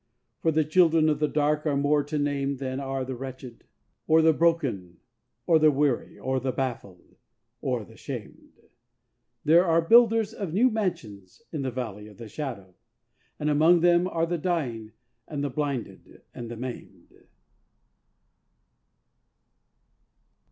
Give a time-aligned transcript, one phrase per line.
[0.39, 3.65] For the children of the dark are more to name than are the wretched,
[4.07, 4.97] Or the broken,
[5.45, 7.17] or the weary, or the baffled,
[7.61, 8.63] or the shamed:
[9.45, 12.73] There are builders of new mansions in the Valley of the Shadow,
[13.39, 14.93] And among them are the dying
[15.27, 17.27] and the blinded and the maimed.